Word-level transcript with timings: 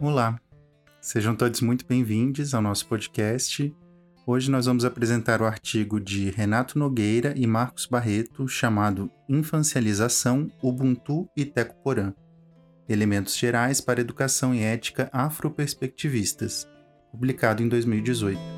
Olá, 0.00 0.40
sejam 1.00 1.34
todos 1.34 1.60
muito 1.60 1.84
bem-vindos 1.84 2.54
ao 2.54 2.62
nosso 2.62 2.86
podcast. 2.86 3.74
Hoje 4.24 4.48
nós 4.48 4.66
vamos 4.66 4.84
apresentar 4.84 5.42
o 5.42 5.44
artigo 5.44 5.98
de 5.98 6.30
Renato 6.30 6.78
Nogueira 6.78 7.34
e 7.36 7.48
Marcos 7.48 7.84
Barreto 7.84 8.46
chamado 8.46 9.10
Infancialização, 9.28 10.48
Ubuntu 10.62 11.28
e 11.36 11.44
Tecoporã. 11.44 12.14
Elementos 12.88 13.36
gerais 13.36 13.80
para 13.80 14.00
educação 14.00 14.54
e 14.54 14.62
ética 14.62 15.10
afroperspectivistas, 15.12 16.68
publicado 17.10 17.60
em 17.60 17.68
2018. 17.68 18.57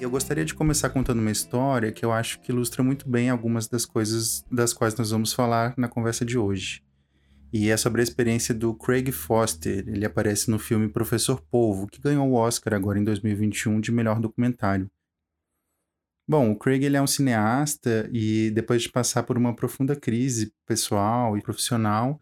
Eu 0.00 0.08
gostaria 0.08 0.46
de 0.46 0.54
começar 0.54 0.88
contando 0.88 1.18
uma 1.18 1.30
história 1.30 1.92
que 1.92 2.02
eu 2.02 2.10
acho 2.10 2.40
que 2.40 2.50
ilustra 2.50 2.82
muito 2.82 3.06
bem 3.06 3.28
algumas 3.28 3.68
das 3.68 3.84
coisas 3.84 4.42
das 4.50 4.72
quais 4.72 4.96
nós 4.96 5.10
vamos 5.10 5.34
falar 5.34 5.74
na 5.76 5.88
conversa 5.88 6.24
de 6.24 6.38
hoje. 6.38 6.82
E 7.52 7.68
é 7.68 7.76
sobre 7.76 8.00
a 8.00 8.04
experiência 8.04 8.54
do 8.54 8.74
Craig 8.74 9.12
Foster. 9.12 9.86
Ele 9.86 10.06
aparece 10.06 10.50
no 10.50 10.58
filme 10.58 10.88
Professor 10.88 11.42
Polvo, 11.50 11.86
que 11.86 12.00
ganhou 12.00 12.26
o 12.30 12.32
Oscar 12.32 12.72
agora 12.72 12.98
em 12.98 13.04
2021 13.04 13.78
de 13.78 13.92
melhor 13.92 14.20
documentário. 14.20 14.90
Bom, 16.26 16.50
o 16.50 16.56
Craig 16.56 16.82
ele 16.82 16.96
é 16.96 17.02
um 17.02 17.06
cineasta 17.06 18.08
e 18.10 18.50
depois 18.52 18.82
de 18.82 18.88
passar 18.88 19.24
por 19.24 19.36
uma 19.36 19.54
profunda 19.54 19.94
crise 19.94 20.50
pessoal 20.64 21.36
e 21.36 21.42
profissional, 21.42 22.18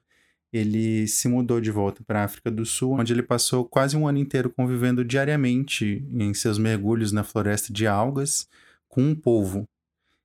ele 0.53 1.07
se 1.07 1.29
mudou 1.29 1.61
de 1.61 1.71
volta 1.71 2.03
para 2.05 2.21
a 2.21 2.25
África 2.25 2.51
do 2.51 2.65
Sul, 2.65 2.99
onde 2.99 3.13
ele 3.13 3.23
passou 3.23 3.65
quase 3.65 3.97
um 3.97 4.09
ano 4.09 4.19
inteiro 4.19 4.51
convivendo 4.51 5.05
diariamente 5.05 6.07
em 6.11 6.33
seus 6.33 6.59
mergulhos 6.59 7.13
na 7.13 7.23
floresta 7.23 7.73
de 7.73 7.87
algas 7.87 8.49
com 8.89 9.03
um 9.03 9.15
polvo. 9.15 9.69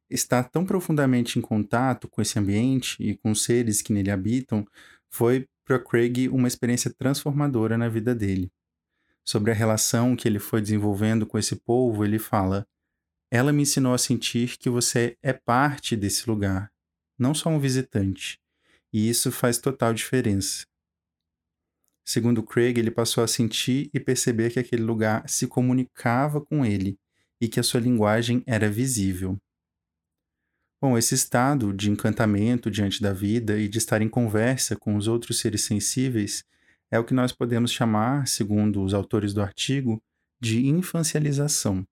Estar 0.10 0.44
tão 0.44 0.66
profundamente 0.66 1.38
em 1.38 1.42
contato 1.42 2.08
com 2.08 2.22
esse 2.22 2.40
ambiente 2.40 3.02
e 3.04 3.16
com 3.16 3.32
os 3.32 3.44
seres 3.44 3.82
que 3.82 3.92
nele 3.92 4.12
habitam 4.12 4.66
foi 5.10 5.46
para 5.66 5.80
Craig 5.80 6.30
uma 6.30 6.48
experiência 6.48 6.94
transformadora 6.94 7.78
na 7.78 7.90
vida 7.90 8.14
dele. 8.14 8.52
Sobre 9.26 9.52
a 9.52 9.54
relação 9.54 10.16
que 10.16 10.28
ele 10.28 10.40
foi 10.40 10.62
desenvolvendo 10.62 11.26
com 11.26 11.38
esse 11.38 11.56
povo, 11.56 12.04
ele 12.04 12.20
fala: 12.20 12.68
Ela 13.32 13.54
me 13.54 13.62
ensinou 13.62 13.94
a 13.94 13.98
sentir 13.98 14.58
que 14.58 14.70
você 14.70 15.18
é 15.24 15.32
parte 15.32 15.96
desse 15.96 16.30
lugar, 16.30 16.70
não 17.18 17.34
só 17.34 17.50
um 17.50 17.60
visitante. 17.60 18.43
E 18.94 19.10
isso 19.10 19.32
faz 19.32 19.58
total 19.58 19.94
diferença. 19.94 20.66
Segundo 22.06 22.44
Craig, 22.44 22.78
ele 22.78 22.92
passou 22.92 23.24
a 23.24 23.28
sentir 23.28 23.90
e 23.94 24.00
perceber 24.00 24.52
que 24.52 24.60
aquele 24.60 24.84
lugar 24.84 25.28
se 25.28 25.48
comunicava 25.48 26.40
com 26.40 26.66
ele 26.66 27.00
e 27.42 27.48
que 27.48 27.60
a 27.60 27.64
sua 27.64 27.80
linguagem 27.80 28.44
era 28.46 28.70
visível. 28.70 29.38
Bom, 30.82 30.98
esse 30.98 31.16
estado 31.16 31.74
de 31.74 31.90
encantamento 31.90 32.70
diante 32.70 33.02
da 33.02 33.14
vida 33.14 33.58
e 33.58 33.70
de 33.70 33.78
estar 33.78 34.02
em 34.02 34.10
conversa 34.10 34.76
com 34.76 34.98
os 34.98 35.08
outros 35.08 35.40
seres 35.40 35.62
sensíveis 35.62 36.44
é 36.92 37.00
o 37.00 37.06
que 37.06 37.14
nós 37.14 37.32
podemos 37.32 37.72
chamar, 37.72 38.28
segundo 38.28 38.84
os 38.84 38.94
autores 38.94 39.34
do 39.34 39.42
artigo, 39.42 40.04
de 40.42 40.68
infancialização. 40.68 41.88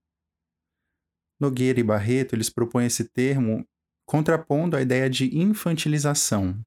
Nogueira 1.40 1.80
e 1.80 1.84
Barreto 1.84 2.36
eles 2.36 2.50
propõem 2.50 2.86
esse 2.86 3.06
termo 3.06 3.66
contrapondo 4.06 4.76
a 4.76 4.82
ideia 4.82 5.10
de 5.10 5.38
infantilização, 5.38 6.62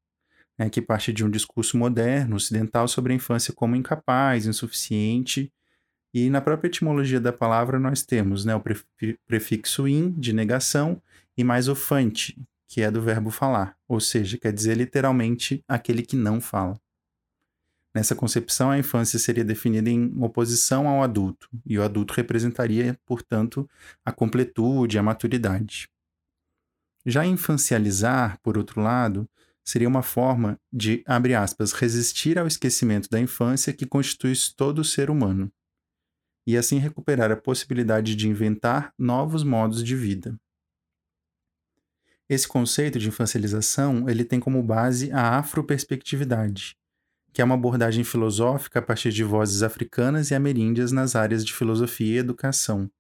né, 0.59 0.71
que 0.71 0.81
parte 0.81 1.13
de 1.13 1.25
um 1.25 1.31
discurso 1.31 1.77
moderno, 1.77 2.37
ocidental, 2.37 2.87
sobre 2.89 3.13
a 3.13 3.17
infância 3.17 3.53
como 3.53 3.77
incapaz, 3.77 4.47
insuficiente. 4.47 5.53
E 6.13 6.31
na 6.31 6.41
própria 6.41 6.69
etimologia 6.69 7.21
da 7.21 7.33
palavra 7.33 7.79
nós 7.79 8.03
temos 8.03 8.45
né, 8.45 8.55
o 8.55 8.63
prefixo 9.27 9.89
in, 9.89 10.13
de 10.13 10.33
negação, 10.33 11.03
e 11.37 11.43
mais 11.43 11.69
o 11.69 11.75
fante, 11.75 12.41
que 12.69 12.81
é 12.81 12.91
do 12.91 13.03
verbo 13.03 13.31
falar, 13.31 13.77
ou 13.89 13.99
seja, 14.01 14.39
quer 14.39 14.53
dizer 14.53 14.77
literalmente 14.77 15.65
aquele 15.67 16.03
que 16.03 16.17
não 16.17 16.41
fala. 16.41 16.79
Nessa 17.95 18.17
concepção, 18.17 18.71
a 18.71 18.79
infância 18.79 19.19
seria 19.21 19.45
definida 19.45 19.89
em 19.89 20.13
oposição 20.21 20.89
ao 20.89 21.03
adulto, 21.03 21.49
e 21.65 21.79
o 21.79 21.83
adulto 21.83 22.15
representaria, 22.15 22.99
portanto, 23.07 23.69
a 24.05 24.11
completude, 24.11 24.99
a 24.99 25.03
maturidade. 25.03 25.89
Já 27.07 27.25
infancializar, 27.25 28.39
por 28.43 28.59
outro 28.59 28.81
lado, 28.81 29.29
seria 29.65 29.89
uma 29.89 30.03
forma 30.03 30.61
de, 30.73 31.03
abre 31.07 31.35
aspas, 31.35 31.73
resistir 31.73 32.39
ao 32.39 32.47
esquecimento 32.47 33.09
da 33.09 33.19
infância 33.19 33.73
que 33.73 33.87
constitui 33.87 34.35
todo 34.57 34.85
ser 34.85 35.11
humano, 35.11 35.51
e 36.47 36.57
assim 36.57 36.79
recuperar 36.79 37.31
a 37.33 37.37
possibilidade 37.37 38.15
de 38.15 38.29
inventar 38.29 38.93
novos 38.99 39.43
modos 39.43 39.83
de 39.83 39.97
vida. 39.97 40.39
Esse 42.29 42.47
conceito 42.47 42.99
de 42.99 43.09
infancialização 43.09 44.09
ele 44.09 44.25
tem 44.25 44.41
como 44.41 44.63
base 44.63 45.11
a 45.13 45.39
afroperspectividade, 45.39 46.77
que 47.33 47.43
é 47.43 47.45
uma 47.45 47.55
abordagem 47.55 48.05
filosófica 48.05 48.79
a 48.79 48.83
partir 48.83 49.13
de 49.13 49.25
vozes 49.25 49.63
africanas 49.63 50.31
e 50.31 50.35
ameríndias 50.35 50.93
nas 50.93 51.17
áreas 51.17 51.45
de 51.45 51.53
filosofia 51.53 52.15
e 52.15 52.19
educação. 52.19 52.91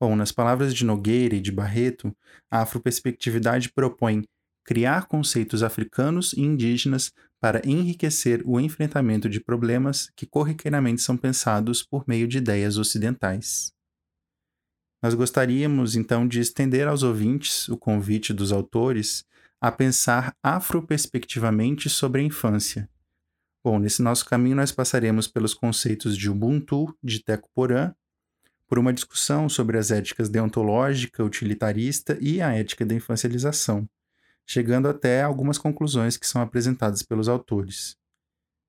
Bom, 0.00 0.14
nas 0.14 0.30
palavras 0.30 0.74
de 0.74 0.84
Nogueira 0.84 1.34
e 1.34 1.40
de 1.40 1.50
Barreto, 1.50 2.16
a 2.50 2.62
afroperspectividade 2.62 3.70
propõe 3.72 4.24
criar 4.68 5.06
conceitos 5.06 5.62
africanos 5.62 6.34
e 6.34 6.42
indígenas 6.42 7.10
para 7.40 7.66
enriquecer 7.66 8.42
o 8.44 8.60
enfrentamento 8.60 9.26
de 9.26 9.40
problemas 9.40 10.10
que 10.14 10.26
corriqueiramente 10.26 11.00
são 11.00 11.16
pensados 11.16 11.82
por 11.82 12.06
meio 12.06 12.28
de 12.28 12.36
ideias 12.36 12.76
ocidentais. 12.76 13.72
Nós 15.02 15.14
gostaríamos 15.14 15.96
então 15.96 16.28
de 16.28 16.40
estender 16.40 16.86
aos 16.86 17.02
ouvintes 17.02 17.66
o 17.70 17.78
convite 17.78 18.34
dos 18.34 18.52
autores 18.52 19.24
a 19.58 19.72
pensar 19.72 20.36
afroperspectivamente 20.42 21.88
sobre 21.88 22.20
a 22.20 22.24
infância. 22.24 22.86
Bom, 23.64 23.78
nesse 23.78 24.02
nosso 24.02 24.26
caminho 24.26 24.56
nós 24.56 24.70
passaremos 24.70 25.26
pelos 25.26 25.54
conceitos 25.54 26.14
de 26.14 26.28
Ubuntu, 26.28 26.94
de 27.02 27.24
Teco 27.24 27.48
Porã, 27.54 27.94
por 28.68 28.78
uma 28.78 28.92
discussão 28.92 29.48
sobre 29.48 29.78
as 29.78 29.90
éticas 29.90 30.28
deontológica, 30.28 31.24
utilitarista 31.24 32.18
e 32.20 32.42
a 32.42 32.52
ética 32.52 32.84
da 32.84 32.94
infancialização 32.94 33.88
chegando 34.48 34.88
até 34.88 35.22
algumas 35.22 35.58
conclusões 35.58 36.16
que 36.16 36.26
são 36.26 36.40
apresentadas 36.40 37.02
pelos 37.02 37.28
autores. 37.28 37.96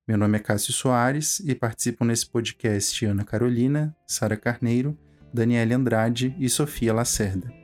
Meu 0.06 0.18
nome 0.18 0.38
é 0.38 0.42
Cássio 0.42 0.74
Soares 0.74 1.40
e 1.40 1.56
participam 1.56 2.06
nesse 2.06 2.30
podcast 2.30 3.06
Ana 3.06 3.24
Carolina, 3.24 3.96
Sara 4.06 4.36
Carneiro, 4.36 4.98
Daniela 5.34 5.76
Andrade 5.76 6.36
e 6.38 6.50
Sofia 6.50 6.94
Lacerda. 6.94 7.59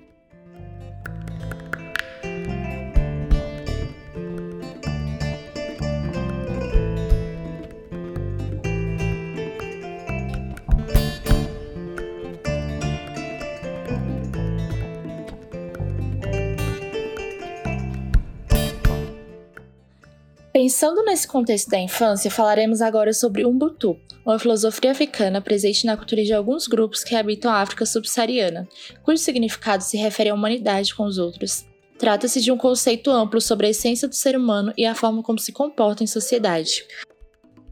Pensando 20.65 21.03
nesse 21.03 21.27
contexto 21.27 21.69
da 21.69 21.77
infância, 21.77 22.31
falaremos 22.31 22.81
agora 22.81 23.13
sobre 23.13 23.45
Ubuntu, 23.45 23.99
uma 24.25 24.39
filosofia 24.39 24.93
africana 24.93 25.39
presente 25.39 25.85
na 25.85 25.95
cultura 25.95 26.23
de 26.23 26.33
alguns 26.33 26.65
grupos 26.65 27.03
que 27.03 27.13
habitam 27.13 27.51
a 27.51 27.61
África 27.61 27.85
subsaariana, 27.85 28.67
cujo 29.03 29.19
significado 29.19 29.83
se 29.83 29.95
refere 29.95 30.29
à 30.29 30.33
humanidade 30.33 30.95
com 30.95 31.03
os 31.03 31.19
outros. 31.19 31.67
Trata-se 31.99 32.41
de 32.41 32.51
um 32.51 32.57
conceito 32.57 33.11
amplo 33.11 33.39
sobre 33.39 33.67
a 33.67 33.69
essência 33.69 34.07
do 34.07 34.15
ser 34.15 34.35
humano 34.35 34.73
e 34.75 34.87
a 34.87 34.95
forma 34.95 35.21
como 35.21 35.37
se 35.37 35.51
comporta 35.51 36.03
em 36.03 36.07
sociedade. 36.07 36.83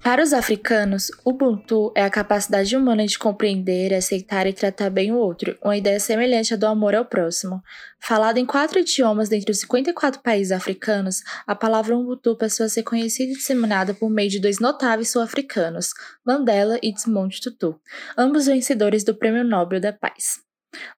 Para 0.04 0.22
os 0.22 0.34
africanos, 0.34 1.10
Ubuntu 1.24 1.94
é 1.96 2.04
a 2.04 2.10
capacidade 2.10 2.76
humana 2.76 3.06
de 3.06 3.18
compreender, 3.18 3.94
aceitar 3.94 4.46
e 4.46 4.52
tratar 4.52 4.90
bem 4.90 5.14
o 5.14 5.16
outro, 5.16 5.58
uma 5.64 5.78
ideia 5.78 5.98
semelhante 5.98 6.54
à 6.54 6.58
do 6.58 6.68
amor 6.68 6.94
ao 6.94 7.06
próximo. 7.06 7.64
Falada 8.02 8.38
em 8.38 8.46
quatro 8.46 8.80
idiomas 8.80 9.30
dentre 9.30 9.54
os 9.54 9.62
54 9.62 10.22
países 10.22 10.52
africanos, 10.52 11.22
a 11.48 11.56
palavra 11.56 11.98
Ubuntu 11.98 12.36
passou 12.36 12.66
a 12.66 12.70
ser 12.70 12.84
conhecida 12.84 13.32
e 13.32 13.36
disseminada 13.36 13.94
por 13.94 14.10
meio 14.10 14.30
de 14.30 14.42
dois 14.42 14.60
notáveis 14.60 15.10
sul-africanos, 15.10 15.92
Mandela 16.26 16.78
e 16.84 16.94
Desmond 16.94 17.40
Tutu, 17.40 17.80
ambos 18.18 18.46
vencedores 18.46 19.06
do 19.06 19.16
Prêmio 19.16 19.46
Nobel 19.46 19.80
da 19.80 19.94
Paz. 19.94 20.42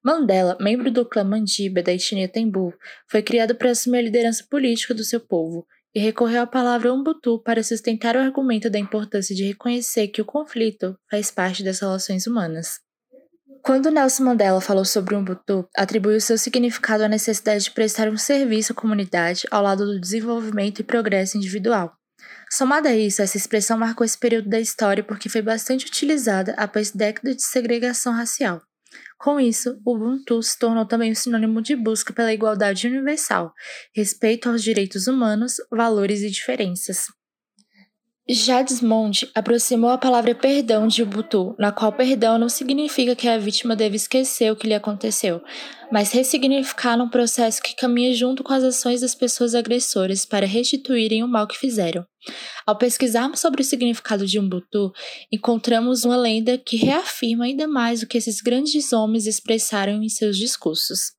Mandela, 0.04 0.58
membro 0.60 0.90
do 0.90 1.06
clã 1.06 1.24
Mandiba 1.24 1.84
da 1.84 1.94
etnia 1.94 2.28
Tembu, 2.28 2.74
foi 3.08 3.22
criado 3.22 3.54
para 3.54 3.70
assumir 3.70 4.00
a 4.00 4.02
liderança 4.02 4.44
política 4.50 4.96
do 4.96 5.04
seu 5.04 5.20
povo 5.20 5.68
e 5.96 6.00
recorreu 6.00 6.42
à 6.42 6.48
palavra 6.48 6.94
Umbutu 6.94 7.42
para 7.42 7.64
sustentar 7.64 8.18
o 8.18 8.20
argumento 8.20 8.70
da 8.70 8.78
importância 8.78 9.34
de 9.34 9.46
reconhecer 9.46 10.10
que 10.10 10.22
o 10.22 10.26
conflito 10.26 11.00
faz 11.10 11.32
parte 11.32 11.64
das 11.64 11.80
relações 11.80 12.28
humanas. 12.28 12.80
Quando 13.64 13.90
Nelson 13.90 14.26
Mandela 14.26 14.62
falou 14.62 14.86
sobre 14.86 15.16
o 15.16 15.20
Ubuntu, 15.20 15.68
atribuiu 15.76 16.20
seu 16.20 16.38
significado 16.38 17.04
à 17.04 17.08
necessidade 17.08 17.64
de 17.64 17.72
prestar 17.72 18.10
um 18.10 18.18
serviço 18.18 18.74
à 18.74 18.76
comunidade 18.76 19.48
ao 19.50 19.64
lado 19.64 19.86
do 19.86 20.00
desenvolvimento 20.00 20.82
e 20.82 20.84
progresso 20.84 21.38
individual. 21.38 21.92
Somada 22.52 22.90
a 22.90 22.96
isso, 22.96 23.22
essa 23.22 23.38
expressão 23.38 23.78
marcou 23.78 24.06
esse 24.06 24.18
período 24.18 24.50
da 24.50 24.60
história 24.60 25.04
porque 25.04 25.30
foi 25.30 25.42
bastante 25.42 25.88
utilizada 25.88 26.54
após 26.58 26.92
décadas 26.92 27.38
de 27.38 27.44
segregação 27.44 28.14
racial. 28.14 28.62
Com 29.18 29.40
isso, 29.40 29.80
o 29.86 29.96
Ubuntu 29.96 30.42
se 30.44 30.58
tornou 30.60 30.86
também 30.86 31.12
um 31.12 31.16
sinônimo 31.16 31.62
de 31.62 31.76
busca 31.76 32.14
pela 32.14 32.34
igualdade 32.34 32.88
universal, 32.88 33.54
respeito 33.96 34.50
aos 34.50 34.62
direitos 34.62 35.08
humanos, 35.08 35.56
valores 35.72 36.22
e 36.22 36.30
diferenças. 36.30 37.06
Já 38.28 38.66
aproximou 39.36 39.92
a 39.92 40.00
palavra 40.00 40.34
perdão 40.34 40.88
de 40.88 41.04
Ubuntu, 41.04 41.56
na 41.60 41.72
qual 41.72 41.94
perdão 41.94 42.40
não 42.40 42.50
significa 42.50 43.16
que 43.16 43.28
a 43.28 43.38
vítima 43.38 43.76
deve 43.76 43.98
esquecer 43.98 44.52
o 44.52 44.56
que 44.56 44.66
lhe 44.66 44.74
aconteceu, 44.74 45.44
mas 45.92 46.12
ressignificar 46.12 47.00
um 47.00 47.08
processo 47.08 47.62
que 47.62 47.76
caminha 47.76 48.16
junto 48.16 48.44
com 48.44 48.52
as 48.52 48.64
ações 48.64 49.02
das 49.02 49.14
pessoas 49.14 49.54
agressoras 49.54 50.26
para 50.26 50.48
restituírem 50.48 51.24
o 51.24 51.28
mal 51.28 51.46
que 51.46 51.56
fizeram. 51.56 52.04
Ao 52.66 52.76
pesquisarmos 52.76 53.40
sobre 53.40 53.62
o 53.62 53.64
significado 53.64 54.26
de 54.26 54.40
Ubuntu, 54.40 54.92
encontramos 55.32 56.04
uma 56.04 56.18
lenda 56.18 56.58
que 56.58 56.78
reafirma 56.78 57.46
ainda 57.46 57.68
mais 57.68 58.02
o 58.02 58.08
que 58.08 58.18
esses 58.18 58.42
grandes 58.42 58.92
homens 58.92 59.28
expressaram 59.28 60.02
em 60.02 60.10
seus 60.10 60.36
discursos. 60.36 61.12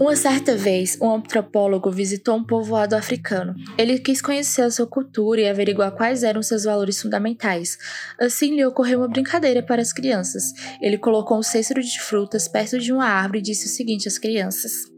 Uma 0.00 0.16
certa 0.16 0.56
vez, 0.56 0.98
um 1.00 1.14
antropólogo 1.14 1.90
visitou 1.90 2.36
um 2.36 2.44
povoado 2.44 2.96
africano. 2.96 3.54
Ele 3.78 3.98
quis 3.98 4.20
conhecer 4.20 4.62
a 4.62 4.70
sua 4.70 4.86
cultura 4.86 5.40
e 5.40 5.48
averiguar 5.48 5.92
quais 5.92 6.22
eram 6.22 6.42
seus 6.42 6.64
valores 6.64 7.00
fundamentais. 7.00 7.78
Assim, 8.18 8.54
lhe 8.54 8.64
ocorreu 8.64 8.98
uma 8.98 9.08
brincadeira 9.08 9.62
para 9.62 9.82
as 9.82 9.92
crianças. 9.92 10.44
Ele 10.80 10.98
colocou 10.98 11.38
um 11.38 11.42
cesto 11.42 11.74
de 11.74 12.00
frutas 12.00 12.48
perto 12.48 12.78
de 12.78 12.92
uma 12.92 13.06
árvore 13.06 13.38
e 13.38 13.42
disse 13.42 13.66
o 13.66 13.70
seguinte 13.70 14.08
às 14.08 14.18
crianças: 14.18 14.93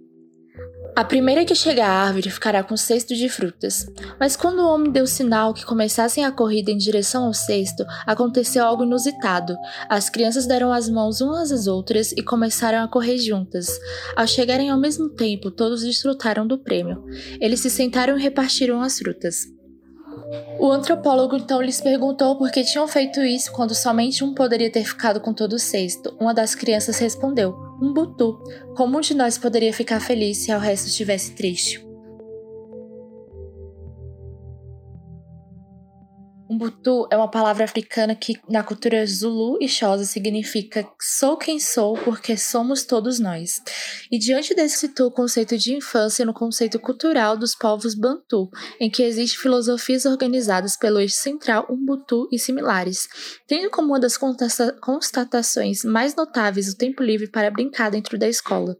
a 0.96 1.04
primeira 1.04 1.44
que 1.44 1.54
chegar 1.54 1.90
à 1.90 2.06
árvore 2.06 2.30
ficará 2.30 2.62
com 2.62 2.74
cesto 2.74 3.14
de 3.14 3.28
frutas. 3.28 3.86
Mas 4.18 4.34
quando 4.34 4.60
o 4.60 4.66
homem 4.66 4.90
deu 4.90 5.06
sinal 5.06 5.52
que 5.52 5.66
começassem 5.66 6.24
a 6.24 6.32
corrida 6.32 6.70
em 6.70 6.78
direção 6.78 7.26
ao 7.26 7.34
cesto, 7.34 7.84
aconteceu 8.06 8.64
algo 8.64 8.82
inusitado. 8.82 9.54
As 9.90 10.08
crianças 10.08 10.46
deram 10.46 10.72
as 10.72 10.88
mãos 10.88 11.20
umas 11.20 11.52
às 11.52 11.66
outras 11.66 12.12
e 12.12 12.22
começaram 12.22 12.82
a 12.82 12.88
correr 12.88 13.18
juntas. 13.18 13.78
Ao 14.16 14.26
chegarem 14.26 14.70
ao 14.70 14.80
mesmo 14.80 15.10
tempo, 15.10 15.50
todos 15.50 15.82
desfrutaram 15.82 16.46
do 16.46 16.56
prêmio. 16.56 17.04
Eles 17.42 17.60
se 17.60 17.68
sentaram 17.68 18.16
e 18.16 18.22
repartiram 18.22 18.80
as 18.80 18.98
frutas. 18.98 19.54
O 20.58 20.72
antropólogo 20.72 21.36
então 21.36 21.60
lhes 21.60 21.78
perguntou 21.78 22.38
por 22.38 22.50
que 22.50 22.64
tinham 22.64 22.88
feito 22.88 23.20
isso 23.20 23.52
quando 23.52 23.74
somente 23.74 24.24
um 24.24 24.32
poderia 24.32 24.72
ter 24.72 24.84
ficado 24.84 25.20
com 25.20 25.34
todo 25.34 25.52
o 25.52 25.58
cesto. 25.58 26.16
Uma 26.18 26.32
das 26.32 26.54
crianças 26.54 26.98
respondeu: 26.98 27.65
Um 27.80 27.92
butu. 27.92 28.42
Como 28.76 28.98
um 28.98 29.00
de 29.00 29.14
nós 29.14 29.38
poderia 29.38 29.72
ficar 29.72 30.00
feliz 30.00 30.38
se 30.38 30.52
o 30.52 30.58
resto 30.58 30.86
estivesse 30.86 31.32
triste? 31.32 31.85
Umbutu 36.48 37.08
é 37.10 37.16
uma 37.16 37.30
palavra 37.30 37.64
africana 37.64 38.14
que, 38.14 38.34
na 38.48 38.62
cultura 38.62 39.04
Zulu 39.04 39.58
e 39.60 39.68
Xhosa, 39.68 40.04
significa 40.04 40.86
sou 41.00 41.36
quem 41.36 41.58
sou 41.58 41.96
porque 41.98 42.36
somos 42.36 42.84
todos 42.84 43.18
nós. 43.18 43.60
E 44.10 44.18
diante 44.18 44.54
desse 44.54 44.78
situa 44.78 45.08
o 45.08 45.10
conceito 45.10 45.58
de 45.58 45.74
infância 45.74 46.24
no 46.24 46.32
conceito 46.32 46.78
cultural 46.78 47.36
dos 47.36 47.56
povos 47.56 47.94
Bantu, 47.94 48.48
em 48.78 48.88
que 48.88 49.02
existem 49.02 49.40
filosofias 49.40 50.06
organizadas 50.06 50.76
pelo 50.76 51.00
eixo 51.00 51.16
central 51.16 51.66
Umbutu 51.68 52.28
e 52.30 52.38
similares, 52.38 53.08
tendo 53.46 53.68
como 53.70 53.88
uma 53.88 54.00
das 54.00 54.16
constatações 54.16 55.82
mais 55.84 56.14
notáveis 56.14 56.68
o 56.68 56.76
tempo 56.76 57.02
livre 57.02 57.28
para 57.28 57.50
brincar 57.50 57.90
dentro 57.90 58.16
da 58.16 58.28
escola. 58.28 58.76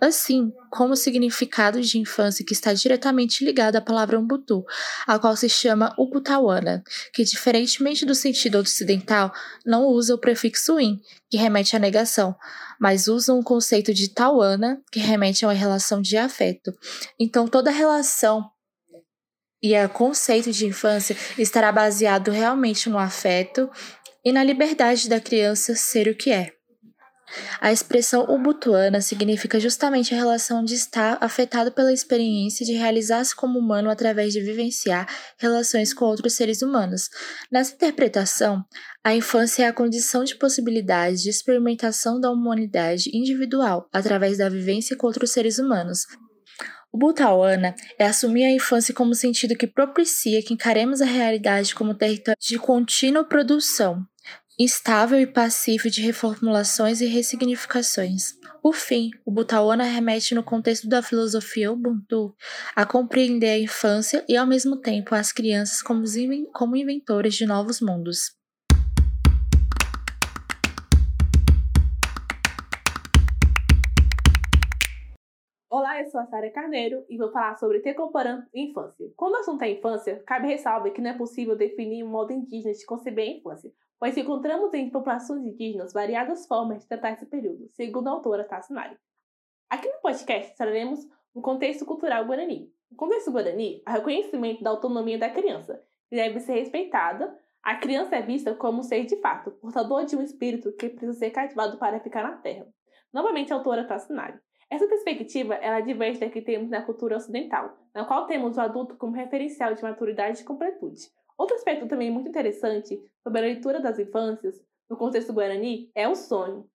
Assim, 0.00 0.50
como 0.70 0.96
significado 0.96 1.80
de 1.80 1.98
infância 1.98 2.44
que 2.44 2.52
está 2.52 2.72
diretamente 2.72 3.44
ligado 3.44 3.76
à 3.76 3.80
palavra 3.80 4.18
Umbutu, 4.18 4.64
a 5.06 5.18
qual 5.18 5.36
se 5.36 5.48
chama 5.48 5.94
Ubutawana, 5.98 6.82
que, 7.12 7.24
diferentemente 7.24 8.06
do 8.06 8.14
sentido 8.14 8.58
ocidental, 8.58 9.32
não 9.66 9.86
usa 9.86 10.14
o 10.14 10.18
prefixo 10.18 10.78
in, 10.78 11.00
que 11.28 11.36
remete 11.36 11.74
à 11.74 11.78
negação, 11.78 12.34
mas 12.80 13.08
usa 13.08 13.34
um 13.34 13.42
conceito 13.42 13.92
de 13.92 14.08
tawana, 14.08 14.80
que 14.92 15.00
remete 15.00 15.44
a 15.44 15.48
uma 15.48 15.54
relação 15.54 16.00
de 16.00 16.16
afeto. 16.16 16.72
Então, 17.18 17.48
toda 17.48 17.70
relação 17.70 18.48
e 19.62 19.76
o 19.76 19.88
conceito 19.90 20.50
de 20.52 20.66
infância 20.66 21.16
estará 21.36 21.70
baseado 21.70 22.30
realmente 22.30 22.88
no 22.88 22.98
afeto 22.98 23.68
e 24.24 24.32
na 24.32 24.42
liberdade 24.42 25.08
da 25.08 25.20
criança 25.20 25.74
ser 25.74 26.08
o 26.08 26.14
que 26.14 26.30
é. 26.30 26.59
A 27.60 27.72
expressão 27.72 28.24
ubutuana 28.24 29.00
significa 29.00 29.60
justamente 29.60 30.14
a 30.14 30.16
relação 30.16 30.64
de 30.64 30.74
estar 30.74 31.18
afetado 31.20 31.72
pela 31.72 31.92
experiência 31.92 32.64
de 32.64 32.72
realizar-se 32.72 33.34
como 33.34 33.58
humano 33.58 33.90
através 33.90 34.32
de 34.32 34.40
vivenciar 34.40 35.08
relações 35.38 35.94
com 35.94 36.04
outros 36.04 36.34
seres 36.34 36.62
humanos. 36.62 37.08
Nessa 37.50 37.74
interpretação, 37.74 38.64
a 39.04 39.14
infância 39.14 39.64
é 39.64 39.68
a 39.68 39.72
condição 39.72 40.24
de 40.24 40.36
possibilidade 40.36 41.22
de 41.22 41.30
experimentação 41.30 42.20
da 42.20 42.30
humanidade 42.30 43.10
individual 43.14 43.88
através 43.92 44.38
da 44.38 44.48
vivência 44.48 44.96
com 44.96 45.06
outros 45.06 45.30
seres 45.30 45.58
humanos. 45.58 46.06
O 46.92 46.98
Butawana 46.98 47.74
é 47.98 48.04
assumir 48.04 48.44
a 48.44 48.50
infância 48.50 48.92
como 48.92 49.14
sentido 49.14 49.56
que 49.56 49.66
propicia 49.66 50.42
que 50.42 50.52
encaremos 50.52 51.00
a 51.00 51.04
realidade 51.04 51.72
como 51.72 51.94
território 51.94 52.38
de 52.40 52.58
contínua 52.58 53.22
produção, 53.22 54.04
instável 54.62 55.18
e 55.18 55.26
passivo 55.26 55.88
de 55.88 56.02
reformulações 56.02 57.00
e 57.00 57.06
ressignificações. 57.06 58.38
Por 58.60 58.74
fim, 58.74 59.08
o 59.24 59.30
Butawana 59.30 59.84
remete 59.84 60.34
no 60.34 60.44
contexto 60.44 60.86
da 60.86 61.02
filosofia 61.02 61.72
Ubuntu 61.72 62.36
a 62.76 62.84
compreender 62.84 63.48
a 63.48 63.58
infância 63.58 64.22
e, 64.28 64.36
ao 64.36 64.46
mesmo 64.46 64.76
tempo, 64.76 65.14
as 65.14 65.32
crianças 65.32 65.80
como, 65.80 66.04
como 66.52 66.76
inventores 66.76 67.36
de 67.36 67.46
novos 67.46 67.80
mundos. 67.80 68.36
Olá, 75.70 76.02
eu 76.02 76.10
sou 76.10 76.20
a 76.20 76.26
Sara 76.26 76.50
Carneiro 76.50 77.02
e 77.08 77.16
vou 77.16 77.32
falar 77.32 77.56
sobre 77.56 77.80
Tecoporã 77.80 78.44
e 78.52 78.68
infância. 78.68 79.10
Quando 79.16 79.32
o 79.32 79.38
assunto 79.38 79.62
é 79.62 79.70
infância, 79.70 80.22
cabe 80.26 80.48
ressalva 80.48 80.90
que 80.90 81.00
não 81.00 81.12
é 81.12 81.16
possível 81.16 81.56
definir 81.56 82.04
um 82.04 82.10
modo 82.10 82.34
indígena 82.34 82.74
de 82.74 82.84
conceber 82.84 83.26
a 83.26 83.38
infância, 83.38 83.72
pois 84.00 84.16
encontramos 84.16 84.72
entre 84.72 84.90
populações 84.90 85.44
indígenas 85.44 85.92
variadas 85.92 86.46
formas 86.46 86.80
de 86.80 86.88
tratar 86.88 87.12
esse 87.12 87.26
período, 87.26 87.68
segundo 87.68 88.08
a 88.08 88.12
autora 88.12 88.44
Tassinari. 88.44 88.96
Aqui 89.68 89.86
no 89.86 90.00
podcast 90.00 90.56
traremos 90.56 91.06
um 91.36 91.42
contexto 91.42 91.84
cultural 91.84 92.24
guarani. 92.24 92.72
No 92.90 92.96
contexto 92.96 93.30
guarani, 93.30 93.82
o 93.86 93.90
reconhecimento 93.90 94.64
da 94.64 94.70
autonomia 94.70 95.18
da 95.18 95.28
criança, 95.28 95.84
que 96.08 96.16
deve 96.16 96.40
ser 96.40 96.54
respeitada. 96.54 97.38
A 97.62 97.76
criança 97.76 98.16
é 98.16 98.22
vista 98.22 98.54
como 98.54 98.80
um 98.80 98.82
ser 98.82 99.04
de 99.04 99.16
fato, 99.16 99.50
portador 99.50 100.06
de 100.06 100.16
um 100.16 100.22
espírito 100.22 100.72
que 100.72 100.88
precisa 100.88 101.12
ser 101.12 101.30
cativado 101.30 101.76
para 101.76 102.00
ficar 102.00 102.22
na 102.22 102.38
Terra. 102.38 102.66
Novamente, 103.12 103.52
a 103.52 103.56
autora 103.56 103.86
Tassinari. 103.86 104.40
Essa 104.70 104.86
perspectiva 104.86 105.56
ela 105.56 105.80
diverge 105.80 106.20
da 106.20 106.30
que 106.30 106.40
temos 106.40 106.70
na 106.70 106.80
cultura 106.80 107.16
ocidental, 107.16 107.76
na 107.94 108.06
qual 108.06 108.26
temos 108.26 108.56
o 108.56 108.60
adulto 108.60 108.96
como 108.96 109.14
referencial 109.14 109.74
de 109.74 109.82
maturidade 109.82 110.40
e 110.40 110.44
completude. 110.44 111.02
Outro 111.40 111.56
aspecto 111.56 111.88
também 111.88 112.10
muito 112.10 112.28
interessante 112.28 113.02
sobre 113.22 113.38
a 113.40 113.44
leitura 113.44 113.80
das 113.80 113.98
infâncias, 113.98 114.62
no 114.90 114.94
contexto 114.94 115.32
guarani, 115.32 115.90
é 115.94 116.06
o 116.06 116.14
sonho. 116.14 116.68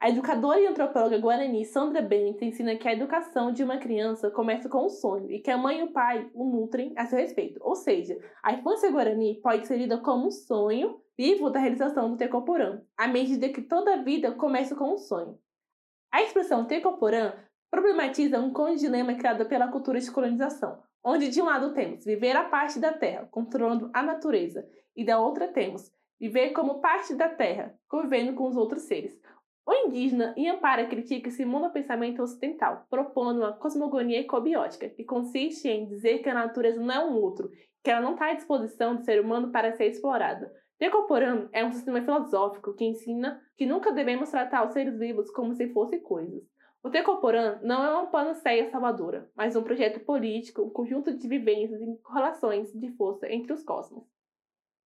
A 0.00 0.10
educadora 0.10 0.60
e 0.60 0.66
antropóloga 0.68 1.18
guarani 1.18 1.64
Sandra 1.64 2.00
Bennett 2.00 2.44
ensina 2.44 2.76
que 2.76 2.86
a 2.86 2.92
educação 2.92 3.50
de 3.50 3.64
uma 3.64 3.78
criança 3.78 4.30
começa 4.30 4.68
com 4.68 4.86
um 4.86 4.88
sonho 4.88 5.28
e 5.28 5.40
que 5.40 5.50
a 5.50 5.58
mãe 5.58 5.80
e 5.80 5.82
o 5.82 5.92
pai 5.92 6.30
o 6.34 6.44
nutrem 6.44 6.92
a 6.96 7.04
seu 7.04 7.18
respeito. 7.18 7.58
Ou 7.64 7.74
seja, 7.74 8.16
a 8.44 8.52
infância 8.52 8.92
guarani 8.92 9.40
pode 9.42 9.66
ser 9.66 9.76
lida 9.76 9.98
como 9.98 10.28
um 10.28 10.30
sonho 10.30 11.02
vivo 11.18 11.50
da 11.50 11.58
realização 11.58 12.08
do 12.08 12.16
Tecoporã, 12.16 12.80
à 12.96 13.08
medida 13.08 13.48
que 13.48 13.62
toda 13.62 13.94
a 13.94 14.02
vida 14.04 14.30
começa 14.30 14.76
com 14.76 14.94
um 14.94 14.98
sonho. 14.98 15.36
A 16.12 16.22
expressão 16.22 16.64
Tecoporã 16.64 17.32
problematiza 17.72 18.38
um 18.38 18.52
dilema 18.76 19.14
criado 19.14 19.46
pela 19.46 19.66
cultura 19.66 19.98
de 19.98 20.12
colonização, 20.12 20.80
onde 21.04 21.28
de 21.28 21.40
um 21.40 21.46
lado 21.46 21.74
temos 21.74 22.04
viver 22.04 22.36
a 22.36 22.44
parte 22.44 22.78
da 22.78 22.92
terra, 22.92 23.28
controlando 23.30 23.90
a 23.92 24.02
natureza, 24.02 24.68
e 24.94 25.04
da 25.04 25.18
outra 25.18 25.48
temos 25.48 25.90
viver 26.20 26.50
como 26.50 26.80
parte 26.80 27.14
da 27.14 27.28
terra, 27.28 27.74
convivendo 27.88 28.34
com 28.34 28.46
os 28.46 28.56
outros 28.56 28.82
seres. 28.82 29.18
O 29.66 29.72
indígena 29.72 30.34
Iampara 30.36 30.86
critica 30.86 31.28
esse 31.28 31.44
monopensamento 31.44 32.22
ocidental, 32.22 32.86
propondo 32.90 33.38
uma 33.38 33.52
cosmogonia 33.52 34.20
ecobiótica, 34.20 34.88
que 34.88 35.04
consiste 35.04 35.68
em 35.68 35.86
dizer 35.86 36.18
que 36.18 36.28
a 36.28 36.34
natureza 36.34 36.80
não 36.80 36.94
é 36.94 37.04
um 37.04 37.14
outro, 37.16 37.50
que 37.82 37.90
ela 37.90 38.00
não 38.00 38.12
está 38.12 38.30
à 38.30 38.34
disposição 38.34 38.96
do 38.96 39.04
ser 39.04 39.20
humano 39.20 39.50
para 39.50 39.72
ser 39.72 39.86
explorada. 39.86 40.52
Decoporando 40.78 41.48
é 41.52 41.64
um 41.64 41.70
sistema 41.70 42.02
filosófico 42.02 42.74
que 42.74 42.84
ensina 42.84 43.40
que 43.56 43.64
nunca 43.64 43.92
devemos 43.92 44.30
tratar 44.30 44.66
os 44.66 44.72
seres 44.72 44.98
vivos 44.98 45.30
como 45.30 45.54
se 45.54 45.68
fossem 45.68 46.00
coisas. 46.00 46.42
O 46.84 46.90
Tecoporã 46.90 47.60
não 47.62 47.84
é 47.84 47.90
uma 47.92 48.06
panaceia 48.06 48.68
salvadora, 48.68 49.30
mas 49.36 49.54
um 49.54 49.62
projeto 49.62 50.00
político, 50.00 50.62
um 50.62 50.70
conjunto 50.70 51.16
de 51.16 51.28
vivências 51.28 51.80
e 51.80 51.98
relações 52.12 52.72
de 52.72 52.90
força 52.96 53.32
entre 53.32 53.52
os 53.52 53.62
cosmos. 53.62 54.04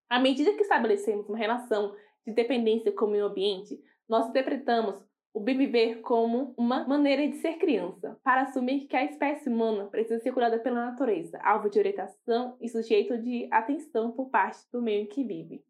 À 0.09 0.21
medida 0.21 0.53
que 0.53 0.63
estabelecemos 0.63 1.27
uma 1.27 1.39
relação 1.39 1.97
de 2.27 2.35
dependência 2.35 2.93
com 2.93 3.07
o 3.07 3.11
meio 3.11 3.25
ambiente, 3.25 3.81
nós 4.07 4.29
interpretamos 4.29 5.03
o 5.33 5.41
bem 5.41 5.57
viver 5.57 6.01
como 6.01 6.55
uma 6.57 6.87
maneira 6.87 7.27
de 7.29 7.37
ser 7.37 7.59
criança, 7.59 8.19
para 8.23 8.43
assumir 8.43 8.87
que 8.87 8.97
a 8.97 9.05
espécie 9.05 9.49
humana 9.51 9.87
precisa 9.87 10.19
ser 10.21 10.33
curada 10.33 10.59
pela 10.59 10.87
natureza, 10.87 11.39
alvo 11.43 11.69
de 11.69 11.79
orientação 11.79 12.57
e 12.61 12.69
sujeito 12.69 13.19
de 13.19 13.49
atenção 13.51 14.13
por 14.13 14.31
parte 14.31 14.61
do 14.73 14.81
meio 14.81 15.03
em 15.03 15.07
que 15.07 15.25
vive. 15.25 15.63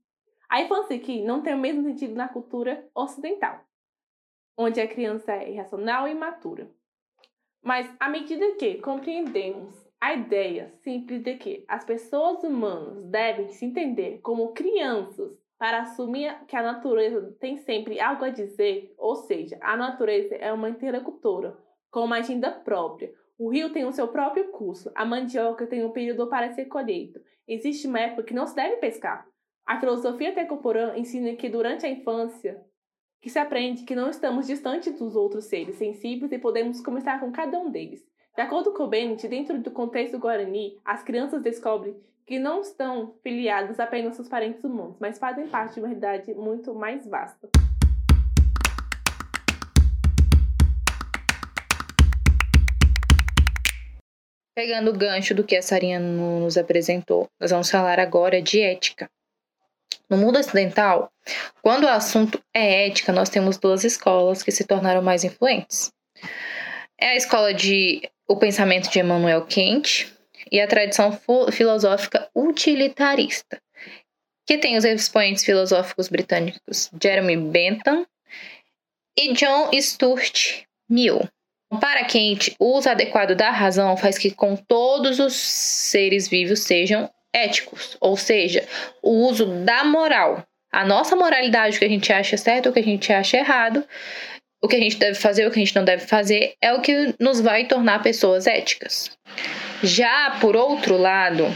A 0.49 0.62
infância 0.62 0.97
aqui 0.97 1.21
não 1.23 1.42
tem 1.42 1.54
o 1.54 1.59
mesmo 1.59 1.83
sentido 1.83 2.14
na 2.14 2.28
cultura 2.28 2.88
ocidental, 2.95 3.65
onde 4.57 4.81
a 4.81 4.89
criança 4.89 5.33
é 5.33 5.51
irracional 5.51 6.09
e 6.09 6.13
imatura. 6.13 6.71
Mas 7.63 7.93
à 7.99 8.09
medida 8.09 8.53
que 8.53 8.77
compreendemos 8.77 9.75
a 10.01 10.15
ideia 10.15 10.73
simples 10.83 11.23
de 11.23 11.37
que 11.37 11.65
as 11.67 11.85
pessoas 11.85 12.43
humanas 12.45 13.05
devem 13.05 13.49
se 13.49 13.65
entender 13.65 14.21
como 14.23 14.53
crianças 14.53 15.33
para 15.59 15.83
assumir 15.83 16.33
que 16.47 16.55
a 16.55 16.63
natureza 16.63 17.35
tem 17.41 17.57
sempre 17.59 17.99
algo 17.99 18.25
a 18.25 18.31
dizer, 18.31 18.95
ou 18.99 19.17
seja, 19.17 19.59
a 19.63 19.77
natureza 19.77 20.35
é 20.37 20.53
uma 20.53 20.69
interlocutora, 20.69 21.57
com 21.91 22.05
uma 22.05 22.19
agenda 22.19 22.51
própria. 22.51 23.13
O 23.39 23.51
rio 23.51 23.73
tem 23.73 23.85
o 23.85 23.93
seu 23.93 24.09
próprio 24.09 24.51
curso, 24.51 24.91
a 24.95 25.05
mandioca 25.05 25.67
tem 25.67 25.85
um 25.85 25.93
período 25.93 26.29
para 26.29 26.53
ser 26.53 26.67
colheita. 26.67 27.21
Existe 27.49 27.87
uma 27.87 28.01
época 28.01 28.25
que 28.25 28.35
não 28.35 28.47
se 28.47 28.55
deve 28.55 28.77
pescar. 28.77 29.27
A 29.67 29.81
filosofia 29.81 30.33
tecoporã 30.33 30.97
ensina 30.97 31.35
que 31.37 31.49
durante 31.49 31.87
a 31.87 31.89
infância 31.89 32.63
que 33.20 33.30
se 33.30 33.38
aprende 33.38 33.85
que 33.85 33.94
não 33.94 34.11
estamos 34.11 34.46
distantes 34.46 34.99
dos 34.99 35.16
outros 35.16 35.46
seres 35.46 35.76
sensíveis 35.76 36.30
e 36.32 36.38
podemos 36.38 36.80
conversar 36.80 37.20
com 37.20 37.32
cada 37.32 37.58
um 37.58 37.70
deles. 37.70 38.04
De 38.37 38.42
acordo 38.42 38.73
com 38.73 38.87
Bennett, 38.87 39.26
dentro 39.28 39.58
do 39.58 39.70
contexto 39.70 40.18
guarani, 40.18 40.78
as 40.85 41.02
crianças 41.02 41.42
descobrem 41.42 41.96
que 42.26 42.38
não 42.38 42.61
estão 42.61 43.14
filiadas 43.23 43.80
apenas 43.80 44.18
aos 44.18 44.28
parentes 44.28 44.62
humanos, 44.62 44.96
mas 45.00 45.18
fazem 45.18 45.46
parte 45.49 45.75
de 45.75 45.80
uma 45.80 45.88
realidade 45.88 46.35
muito 46.35 46.75
mais 46.75 47.06
vasta. 47.06 47.49
Pegando 54.54 54.90
o 54.90 54.96
gancho 54.96 55.35
do 55.35 55.44
que 55.44 55.54
a 55.54 55.62
Sarinha 55.62 56.00
nos 56.00 56.56
apresentou, 56.56 57.28
nós 57.40 57.50
vamos 57.50 57.70
falar 57.70 58.00
agora 58.00 58.40
de 58.40 58.61
ética. 58.61 59.08
No 60.09 60.17
mundo 60.17 60.39
ocidental, 60.39 61.11
quando 61.63 61.85
o 61.85 61.89
assunto 61.89 62.41
é 62.55 62.87
ética, 62.87 63.13
nós 63.13 63.29
temos 63.29 63.59
duas 63.59 63.85
escolas 63.85 64.43
que 64.43 64.53
se 64.53 64.65
tornaram 64.65 65.03
mais 65.03 65.25
influentes. 65.25 65.93
É 66.99 67.09
a 67.09 67.17
escola 67.17 67.53
de 67.53 68.09
o 68.29 68.37
pensamento 68.37 68.91
de 68.91 68.99
Emmanuel 68.99 69.43
Kant, 69.43 70.17
e 70.51 70.61
a 70.61 70.67
tradição 70.67 71.19
filosófica 71.53 72.29
utilitarista, 72.35 73.61
que 74.47 74.59
tem 74.59 74.77
os 74.77 74.85
expoentes 74.85 75.45
filosóficos 75.45 76.09
britânicos 76.09 76.91
Jeremy 77.03 77.37
Bentham 77.37 78.07
e 79.19 79.33
John 79.33 79.71
Stuart 79.81 80.63
Mill. 80.89 81.29
Para 81.81 82.05
Kant, 82.05 82.55
o 82.61 82.77
uso 82.77 82.89
adequado 82.89 83.35
da 83.35 83.51
razão 83.51 83.97
faz 83.97 84.17
que 84.17 84.31
com 84.31 84.55
todos 84.55 85.19
os 85.19 85.35
seres 85.35 86.29
vivos 86.29 86.61
sejam 86.61 87.11
éticos, 87.37 87.97
ou 88.00 88.16
seja, 88.16 88.66
o 89.02 89.11
uso 89.28 89.47
da 89.64 89.85
moral. 89.85 90.43
A 90.73 90.85
nossa 90.85 91.14
moralidade, 91.14 91.76
o 91.76 91.78
que 91.78 91.85
a 91.85 91.88
gente 91.88 92.12
acha 92.12 92.37
certo, 92.37 92.69
o 92.71 92.73
que 92.73 92.81
a 92.81 92.85
gente 92.85 93.12
acha 93.12 93.37
errado, 93.37 93.85
o 94.62 94.69
que 94.69 94.76
a 94.76 94.81
gente 94.81 94.97
deve 94.97 95.14
fazer, 95.14 95.47
o 95.47 95.50
que 95.50 95.61
a 95.61 95.64
gente 95.64 95.76
não 95.76 95.85
deve 95.85 96.07
fazer, 96.07 96.55
é 96.61 96.73
o 96.73 96.81
que 96.81 97.14
nos 97.21 97.40
vai 97.40 97.66
tornar 97.66 98.02
pessoas 98.02 98.47
éticas. 98.47 99.11
Já 99.83 100.38
por 100.40 100.57
outro 100.57 100.97
lado, 100.97 101.47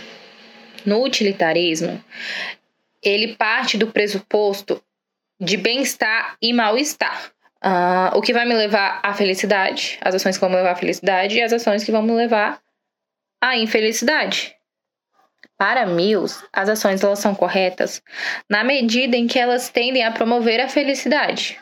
no 0.85 1.03
utilitarismo, 1.03 2.03
ele 3.03 3.35
parte 3.35 3.79
do 3.79 3.89
pressuposto 3.89 4.83
de 5.41 5.57
bem-estar 5.57 6.37
e 6.41 6.53
mal-estar. 6.53 7.33
Uh, 7.63 8.17
o 8.17 8.23
que 8.23 8.33
vai 8.33 8.47
me 8.47 8.55
levar 8.55 9.01
à 9.03 9.13
felicidade, 9.13 9.99
as 10.01 10.15
ações 10.15 10.37
que 10.37 10.41
vão 10.41 10.51
me 10.51 10.57
levar 10.57 10.73
à 10.73 10.77
felicidade 10.77 11.37
e 11.37 11.43
as 11.43 11.53
ações 11.53 11.85
que 11.85 11.93
vão 11.93 12.03
me 12.03 12.13
levar 12.13 12.61
à 13.41 13.57
infelicidade. 13.57 14.55
Para 15.61 15.85
Mills, 15.85 16.43
as 16.51 16.71
ações 16.71 17.05
elas 17.05 17.19
são 17.19 17.35
corretas 17.35 18.03
na 18.49 18.65
medida 18.65 19.15
em 19.15 19.27
que 19.27 19.39
elas 19.39 19.69
tendem 19.69 20.03
a 20.03 20.11
promover 20.11 20.59
a 20.59 20.71
felicidade 20.71 21.61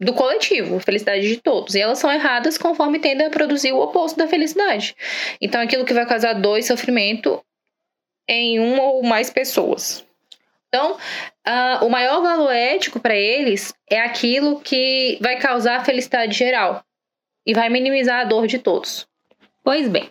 do 0.00 0.12
coletivo, 0.12 0.78
a 0.78 0.80
felicidade 0.80 1.28
de 1.28 1.36
todos. 1.36 1.76
E 1.76 1.80
elas 1.80 2.00
são 2.00 2.10
erradas 2.10 2.58
conforme 2.58 2.98
tendem 2.98 3.28
a 3.28 3.30
produzir 3.30 3.70
o 3.70 3.80
oposto 3.80 4.18
da 4.18 4.26
felicidade. 4.26 4.96
Então, 5.40 5.60
aquilo 5.60 5.84
que 5.84 5.94
vai 5.94 6.04
causar 6.04 6.32
dor 6.32 6.58
e 6.58 6.64
sofrimento 6.64 7.40
em 8.26 8.58
uma 8.58 8.82
ou 8.82 9.04
mais 9.04 9.30
pessoas. 9.30 10.04
Então, 10.66 10.94
uh, 10.94 11.84
o 11.86 11.88
maior 11.88 12.20
valor 12.20 12.50
ético 12.50 12.98
para 12.98 13.14
eles 13.14 13.72
é 13.88 14.00
aquilo 14.00 14.58
que 14.58 15.16
vai 15.20 15.38
causar 15.38 15.84
felicidade 15.84 16.36
geral 16.36 16.84
e 17.46 17.54
vai 17.54 17.68
minimizar 17.68 18.22
a 18.22 18.24
dor 18.24 18.48
de 18.48 18.58
todos. 18.58 19.06
Pois 19.62 19.88
bem, 19.88 20.10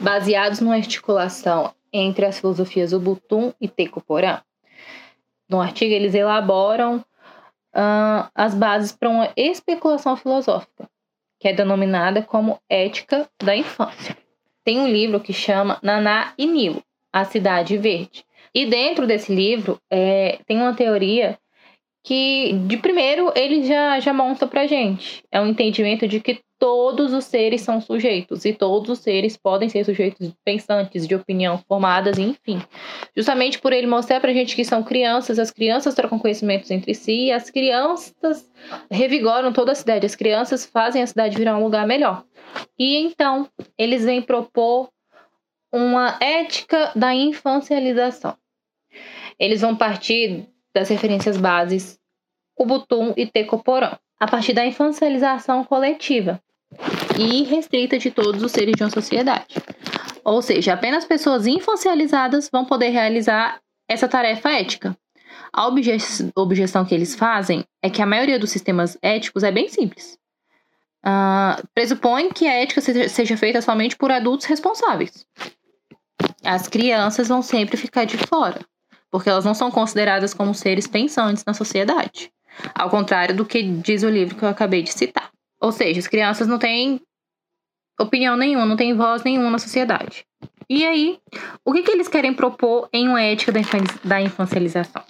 baseados 0.00 0.60
numa 0.60 0.74
articulação 0.74 1.72
entre 1.92 2.24
as 2.24 2.38
filosofias 2.38 2.92
Ubuntu 2.92 3.54
e 3.60 3.68
Tecoporã, 3.68 4.40
no 5.48 5.60
artigo 5.60 5.92
eles 5.92 6.14
elaboram 6.14 6.96
uh, 6.96 8.30
as 8.34 8.54
bases 8.54 8.92
para 8.92 9.08
uma 9.08 9.30
especulação 9.36 10.16
filosófica, 10.16 10.88
que 11.38 11.48
é 11.48 11.52
denominada 11.52 12.22
como 12.22 12.58
Ética 12.68 13.28
da 13.42 13.54
Infância. 13.54 14.16
Tem 14.64 14.78
um 14.78 14.88
livro 14.88 15.20
que 15.20 15.32
chama 15.32 15.78
Naná 15.82 16.32
e 16.38 16.46
Nilo, 16.46 16.82
A 17.12 17.24
Cidade 17.24 17.76
Verde. 17.76 18.24
E 18.54 18.64
dentro 18.66 19.06
desse 19.06 19.34
livro 19.34 19.78
é, 19.90 20.38
tem 20.46 20.58
uma 20.58 20.74
teoria 20.74 21.38
que, 22.04 22.52
de 22.66 22.76
primeiro, 22.76 23.32
ele 23.34 23.64
já, 23.64 24.00
já 24.00 24.12
monta 24.12 24.46
para 24.46 24.66
gente. 24.66 25.22
É 25.30 25.40
um 25.40 25.46
entendimento 25.46 26.08
de 26.08 26.20
que 26.20 26.40
todos 26.58 27.12
os 27.12 27.24
seres 27.24 27.60
são 27.62 27.80
sujeitos 27.80 28.44
e 28.44 28.52
todos 28.52 28.90
os 28.90 28.98
seres 29.00 29.36
podem 29.36 29.68
ser 29.68 29.84
sujeitos 29.84 30.32
pensantes, 30.44 31.06
de 31.06 31.14
opinião 31.14 31.58
formadas, 31.66 32.18
enfim. 32.18 32.62
Justamente 33.16 33.58
por 33.58 33.72
ele 33.72 33.86
mostrar 33.86 34.20
pra 34.20 34.32
gente 34.32 34.54
que 34.54 34.64
são 34.64 34.82
crianças, 34.82 35.38
as 35.38 35.50
crianças 35.50 35.94
trocam 35.94 36.18
conhecimentos 36.18 36.70
entre 36.70 36.94
si 36.94 37.26
e 37.26 37.32
as 37.32 37.50
crianças 37.50 38.48
revigoram 38.90 39.52
toda 39.52 39.72
a 39.72 39.74
cidade, 39.74 40.06
as 40.06 40.14
crianças 40.14 40.64
fazem 40.64 41.02
a 41.02 41.06
cidade 41.06 41.36
virar 41.36 41.56
um 41.56 41.64
lugar 41.64 41.86
melhor. 41.86 42.24
E 42.78 42.96
então, 42.96 43.48
eles 43.76 44.04
vêm 44.04 44.22
propor 44.22 44.88
uma 45.72 46.18
ética 46.20 46.92
da 46.94 47.14
infancialização. 47.14 48.36
Eles 49.38 49.62
vão 49.62 49.74
partir 49.74 50.46
das 50.74 50.88
referências 50.88 51.36
bases 51.36 51.98
Ubuntu 52.58 53.14
e 53.16 53.26
Tecoporã, 53.26 53.96
a 54.18 54.26
partir 54.26 54.52
da 54.52 54.64
infancialização 54.64 55.64
coletiva, 55.64 56.40
e 57.18 57.42
restrita 57.44 57.98
de 57.98 58.10
todos 58.10 58.42
os 58.42 58.52
seres 58.52 58.74
de 58.76 58.82
uma 58.82 58.90
sociedade. 58.90 59.54
Ou 60.24 60.40
seja, 60.40 60.74
apenas 60.74 61.04
pessoas 61.04 61.46
infancializadas 61.46 62.48
vão 62.50 62.64
poder 62.64 62.90
realizar 62.90 63.60
essa 63.88 64.08
tarefa 64.08 64.50
ética. 64.50 64.96
A 65.52 65.66
obje 65.66 65.92
objeção 66.34 66.84
que 66.84 66.94
eles 66.94 67.14
fazem 67.14 67.64
é 67.82 67.90
que 67.90 68.00
a 68.00 68.06
maioria 68.06 68.38
dos 68.38 68.50
sistemas 68.50 68.96
éticos 69.02 69.42
é 69.42 69.50
bem 69.50 69.68
simples. 69.68 70.18
Uh, 71.04 71.66
pressupõe 71.74 72.30
que 72.30 72.46
a 72.46 72.54
ética 72.62 72.80
seja 72.80 73.36
feita 73.36 73.60
somente 73.60 73.96
por 73.96 74.10
adultos 74.10 74.46
responsáveis. 74.46 75.26
As 76.44 76.68
crianças 76.68 77.28
vão 77.28 77.42
sempre 77.42 77.76
ficar 77.76 78.04
de 78.04 78.16
fora, 78.16 78.60
porque 79.12 79.28
elas 79.28 79.44
não 79.44 79.52
são 79.52 79.70
consideradas 79.70 80.32
como 80.32 80.54
seres 80.54 80.86
pensantes 80.86 81.44
na 81.44 81.52
sociedade. 81.52 82.32
Ao 82.74 82.88
contrário 82.88 83.36
do 83.36 83.44
que 83.44 83.62
diz 83.62 84.02
o 84.02 84.08
livro 84.08 84.34
que 84.34 84.42
eu 84.42 84.48
acabei 84.48 84.82
de 84.82 84.90
citar. 84.90 85.30
Ou 85.60 85.70
seja, 85.70 86.00
as 86.00 86.08
crianças 86.08 86.48
não 86.48 86.58
têm 86.58 87.00
opinião 88.00 88.36
nenhuma, 88.36 88.64
não 88.64 88.74
têm 88.74 88.96
voz 88.96 89.22
nenhuma 89.22 89.50
na 89.50 89.58
sociedade. 89.58 90.24
E 90.68 90.86
aí, 90.86 91.18
o 91.64 91.72
que, 91.72 91.82
que 91.82 91.90
eles 91.90 92.08
querem 92.08 92.32
propor 92.32 92.88
em 92.90 93.06
uma 93.06 93.20
ética 93.20 93.52
da 94.02 94.20
infancialização? 94.22 95.04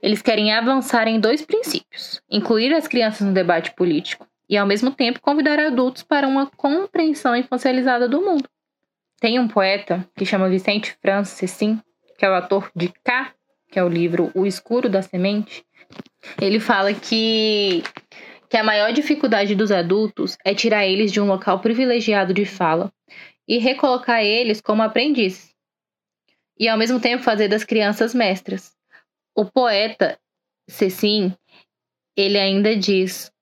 Eles 0.00 0.22
querem 0.22 0.52
avançar 0.52 1.06
em 1.06 1.20
dois 1.20 1.42
princípios: 1.42 2.22
incluir 2.30 2.72
as 2.72 2.88
crianças 2.88 3.26
no 3.26 3.34
debate 3.34 3.74
político 3.74 4.26
e, 4.48 4.56
ao 4.56 4.66
mesmo 4.66 4.90
tempo, 4.90 5.20
convidar 5.20 5.60
adultos 5.60 6.02
para 6.02 6.26
uma 6.26 6.46
compreensão 6.46 7.36
infancializada 7.36 8.08
do 8.08 8.22
mundo. 8.22 8.48
Tem 9.20 9.38
um 9.38 9.46
poeta 9.46 10.08
que 10.16 10.24
chama 10.24 10.48
Vicente 10.48 10.96
Francis, 11.02 11.50
sim, 11.50 11.78
que 12.18 12.24
é 12.24 12.30
o 12.30 12.34
autor 12.34 12.70
de 12.74 12.88
K, 13.04 13.34
que 13.72 13.78
é 13.78 13.82
o 13.82 13.88
livro 13.88 14.30
O 14.34 14.46
Escuro 14.46 14.88
da 14.88 15.00
Semente. 15.00 15.64
Ele 16.40 16.60
fala 16.60 16.92
que 16.92 17.82
que 18.48 18.56
a 18.58 18.62
maior 18.62 18.92
dificuldade 18.92 19.54
dos 19.54 19.72
adultos 19.72 20.36
é 20.44 20.54
tirar 20.54 20.86
eles 20.86 21.10
de 21.10 21.18
um 21.18 21.26
local 21.26 21.60
privilegiado 21.60 22.34
de 22.34 22.44
fala 22.44 22.92
e 23.48 23.56
recolocar 23.56 24.22
eles 24.22 24.60
como 24.60 24.82
aprendizes, 24.82 25.54
e 26.58 26.68
ao 26.68 26.76
mesmo 26.76 27.00
tempo 27.00 27.22
fazer 27.22 27.48
das 27.48 27.64
crianças 27.64 28.14
mestras. 28.14 28.74
O 29.34 29.46
poeta 29.46 30.18
Cecim, 30.68 31.34
ele 32.14 32.38
ainda 32.38 32.76
diz 32.76 33.32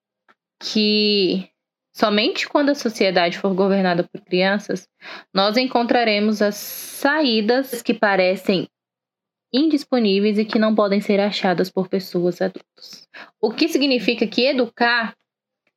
que 0.63 1.49
somente 1.93 2.49
quando 2.49 2.71
a 2.71 2.77
sociedade 2.77 3.37
for 3.37 3.53
governada 3.53 4.05
por 4.05 4.21
crianças, 4.21 4.89
nós 5.35 5.57
encontraremos 5.57 6.41
as 6.41 6.55
saídas 6.55 7.83
que 7.83 7.93
parecem 7.93 8.69
indisponíveis 9.53 10.39
e 10.39 10.45
que 10.45 10.59
não 10.59 10.75
podem 10.75 11.01
ser 11.01 11.21
achadas 11.21 11.71
por 11.71 11.89
pessoas 11.89 12.41
adultas. 12.41 13.09
O 13.41 13.51
que 13.51 13.69
significa 13.69 14.27
que 14.27 14.47
educar 14.47 15.17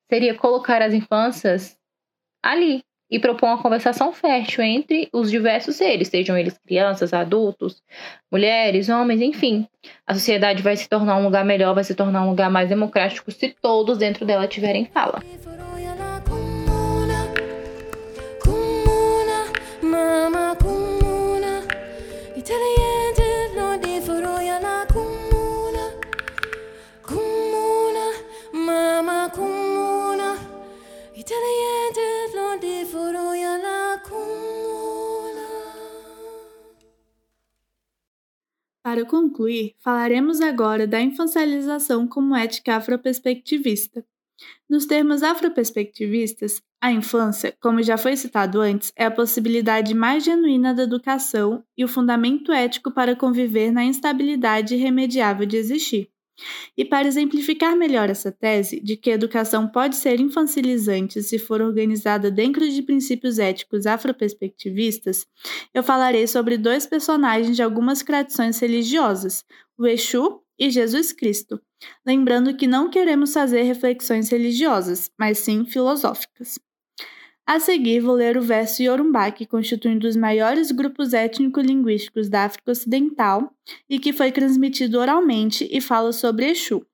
seria 0.10 0.36
colocar 0.36 0.82
as 0.82 0.94
infâncias 0.94 1.77
ali 2.42 2.84
e 3.10 3.20
propor 3.20 3.48
uma 3.48 3.62
conversação 3.62 4.12
fértil 4.12 4.63
entre 4.63 5.08
os 5.13 5.30
diversos 5.30 5.75
seres, 5.75 6.08
sejam 6.08 6.38
eles 6.38 6.58
crianças, 6.58 7.13
adultos, 7.13 7.82
mulheres, 8.32 8.89
homens, 8.89 9.22
enfim. 9.22 9.68
A 10.06 10.15
sociedade 10.15 10.63
vai 10.63 10.75
se 10.75 10.89
tornar 10.89 11.18
um 11.18 11.24
lugar 11.24 11.46
melhor, 11.46 11.75
vai 11.75 11.84
se 11.84 11.94
tornar 11.94 12.24
um 12.24 12.30
lugar 12.30 12.50
mais 12.50 12.70
democrático 12.70 13.32
se 13.32 13.50
todos 13.62 14.00
dentro 14.00 14.25
dela 14.25 14.48
tiverem 14.48 14.86
fala. 14.86 15.22
Para 38.94 39.06
concluir, 39.06 39.74
falaremos 39.80 40.40
agora 40.40 40.86
da 40.86 41.02
infancialização 41.02 42.08
como 42.08 42.36
ética 42.36 42.76
afroperspectivista. 42.76 44.06
Nos 44.70 44.86
termos 44.86 45.24
afroperspectivistas, 45.24 46.62
a 46.80 46.92
infância, 46.92 47.58
como 47.60 47.82
já 47.82 47.98
foi 47.98 48.16
citado 48.16 48.62
antes, 48.62 48.94
é 48.96 49.06
a 49.06 49.10
possibilidade 49.10 49.96
mais 49.96 50.24
genuína 50.24 50.76
da 50.76 50.84
educação 50.84 51.64
e 51.76 51.84
o 51.84 51.88
fundamento 51.88 52.52
ético 52.52 52.92
para 52.92 53.16
conviver 53.16 53.72
na 53.72 53.84
instabilidade 53.84 54.76
irremediável 54.76 55.48
de 55.48 55.58
existir. 55.58 56.12
E 56.78 56.84
para 56.84 57.08
exemplificar 57.08 57.75
melhor 57.75 58.10
essa 58.10 58.32
tese 58.32 58.80
de 58.80 58.98
que 58.98 59.12
a 59.12 59.13
educação 59.13 59.68
pode 59.68 59.96
ser 59.96 60.20
infantilizante 60.20 61.22
se 61.22 61.38
for 61.38 61.62
organizada 61.62 62.32
dentro 62.32 62.68
de 62.68 62.82
princípios 62.82 63.40
éticos 63.40 63.86
afroperspectivistas, 63.86 65.25
eu 65.74 65.84
falarei 65.84 66.28
sobre 66.28 66.58
dois 66.58 66.86
personagens 66.86 67.56
de 67.56 67.62
algumas 67.62 68.02
tradições 68.02 68.60
religiosas, 68.60 69.44
o 69.78 69.86
Exu 69.86 70.42
e 70.58 70.70
Jesus 70.70 71.12
Cristo, 71.12 71.60
lembrando 72.06 72.56
que 72.56 72.68
não 72.68 72.90
queremos 72.90 73.34
fazer 73.34 73.63
reflexões 73.63 74.30
religiosas, 74.30 75.10
mas 75.18 75.40
sim 75.40 75.66
filosóficas. 75.66 76.60
A 77.46 77.60
seguir, 77.60 78.00
vou 78.00 78.16
ler 78.16 78.38
o 78.38 78.42
verso 78.42 78.82
Yorumbá, 78.82 79.30
que 79.30 79.46
constitui 79.46 79.92
um 79.92 80.00
dos 80.00 80.16
maiores 80.16 80.72
grupos 80.72 81.14
étnico-linguísticos 81.14 82.30
da 82.30 82.46
África 82.46 82.72
Ocidental 82.72 83.54
e 83.90 84.00
que 84.00 84.14
foi 84.14 84.32
transmitido 84.32 84.98
oralmente 84.98 85.68
e 85.70 85.82
fala 85.82 86.14
sobre 86.14 86.50
Exu. 86.50 86.86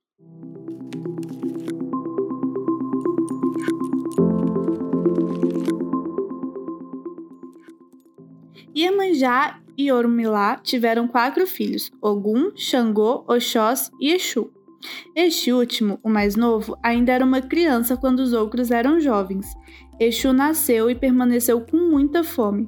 Iemanjá 8.75 9.59
e 9.77 9.91
Orumilá 9.91 10.55
tiveram 10.57 11.07
quatro 11.07 11.45
filhos: 11.45 11.91
Ogum, 12.01 12.51
Xangô, 12.55 13.23
Oxós 13.27 13.91
e 14.01 14.11
Exu. 14.13 14.51
Este 15.15 15.51
último, 15.51 15.99
o 16.01 16.09
mais 16.09 16.35
novo, 16.35 16.77
ainda 16.81 17.11
era 17.11 17.25
uma 17.25 17.41
criança 17.41 17.97
quando 17.97 18.19
os 18.19 18.33
outros 18.33 18.71
eram 18.71 18.99
jovens, 18.99 19.45
Exu 19.99 20.31
nasceu 20.31 20.89
e 20.89 20.95
permaneceu 20.95 21.59
com 21.59 21.77
muita 21.77 22.23
fome. 22.23 22.67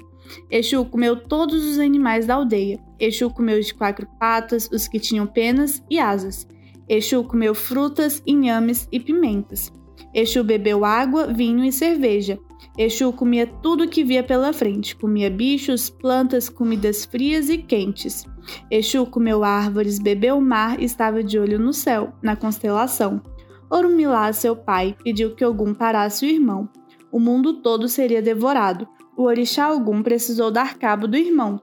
Exu 0.50 0.84
comeu 0.86 1.16
todos 1.16 1.66
os 1.66 1.80
animais 1.80 2.26
da 2.26 2.36
aldeia. 2.36 2.78
Exu 3.00 3.30
comeu 3.30 3.58
os 3.58 3.68
de 3.68 3.74
quatro 3.74 4.06
patas, 4.20 4.70
os 4.72 4.88
que 4.88 5.00
tinham 5.00 5.26
penas 5.26 5.82
e 5.90 5.98
asas. 5.98 6.46
Exu 6.90 7.24
comeu 7.24 7.56
frutas, 7.56 8.22
inhames 8.28 8.88
e 8.92 9.00
pimentas. 9.00 9.72
Exu 10.14 10.44
bebeu 10.44 10.84
água, 10.84 11.28
vinho 11.28 11.64
e 11.64 11.72
cerveja. 11.72 12.38
Exu 12.78 13.14
comia 13.14 13.48
tudo 13.48 13.88
que 13.88 14.04
via 14.04 14.24
pela 14.24 14.52
frente, 14.52 14.96
comia 14.96 15.30
bichos, 15.30 15.90
plantas, 15.90 16.50
comidas 16.50 17.06
frias 17.06 17.50
e 17.50 17.58
quentes. 17.58 18.26
Exu 18.70 19.06
comeu 19.06 19.44
árvores, 19.44 20.00
bebeu 20.00 20.40
mar 20.42 20.82
e 20.82 20.86
estava 20.86 21.24
de 21.24 21.40
olho 21.40 21.58
no 21.58 21.72
céu, 21.72 22.14
na 22.22 22.36
constelação. 22.36 23.22
Orumilá, 23.70 24.34
seu 24.34 24.54
pai, 24.54 24.98
pediu 25.02 25.34
que 25.34 25.46
Ogum 25.46 25.74
parasse 25.74 26.26
o 26.26 26.30
irmão 26.30 26.70
o 27.12 27.20
mundo 27.20 27.62
todo 27.62 27.88
seria 27.88 28.22
devorado. 28.22 28.88
O 29.18 29.24
orixá 29.24 29.66
algum 29.66 30.02
precisou 30.02 30.50
dar 30.50 30.78
cabo 30.78 31.08
do 31.08 31.18
irmão. 31.18 31.62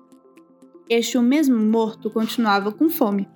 Exu, 0.88 1.22
mesmo 1.22 1.58
morto, 1.58 2.10
continuava 2.10 2.72
com 2.72 2.88
fome. 2.88 3.28